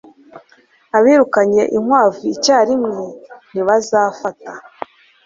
Abirukanye 0.97 1.63
inkwavu 1.77 2.21
icyarimwe 2.33 3.03
ntibazafata 3.51 4.53